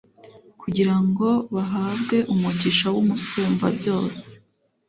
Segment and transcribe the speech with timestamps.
[0.61, 4.25] kugira ngo bahabwe umugisha w'umusumbabyose